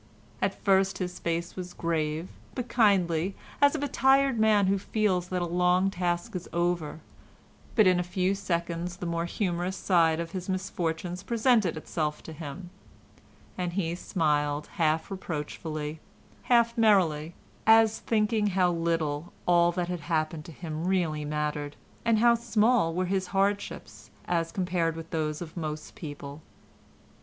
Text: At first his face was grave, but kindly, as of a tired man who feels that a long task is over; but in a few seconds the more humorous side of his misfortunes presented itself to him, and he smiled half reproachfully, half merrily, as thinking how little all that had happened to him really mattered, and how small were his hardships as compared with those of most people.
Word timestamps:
At 0.41 0.55
first 0.65 0.97
his 0.97 1.19
face 1.19 1.55
was 1.55 1.75
grave, 1.75 2.27
but 2.55 2.67
kindly, 2.67 3.35
as 3.61 3.75
of 3.75 3.83
a 3.83 3.87
tired 3.87 4.39
man 4.39 4.65
who 4.65 4.79
feels 4.79 5.27
that 5.27 5.43
a 5.43 5.45
long 5.45 5.91
task 5.91 6.35
is 6.35 6.49
over; 6.51 7.01
but 7.75 7.85
in 7.85 7.99
a 7.99 8.03
few 8.03 8.33
seconds 8.33 8.97
the 8.97 9.05
more 9.05 9.25
humorous 9.25 9.77
side 9.77 10.19
of 10.19 10.31
his 10.31 10.49
misfortunes 10.49 11.21
presented 11.21 11.77
itself 11.77 12.23
to 12.23 12.33
him, 12.33 12.71
and 13.59 13.73
he 13.73 13.93
smiled 13.93 14.65
half 14.81 15.11
reproachfully, 15.11 15.99
half 16.45 16.75
merrily, 16.75 17.35
as 17.67 17.99
thinking 17.99 18.47
how 18.47 18.71
little 18.71 19.31
all 19.45 19.71
that 19.71 19.87
had 19.87 19.99
happened 19.99 20.45
to 20.45 20.51
him 20.51 20.87
really 20.87 21.25
mattered, 21.25 21.75
and 22.03 22.17
how 22.17 22.33
small 22.33 22.91
were 22.95 23.05
his 23.05 23.27
hardships 23.37 24.09
as 24.25 24.51
compared 24.51 24.95
with 24.95 25.11
those 25.11 25.43
of 25.43 25.55
most 25.55 25.93
people. 25.93 26.41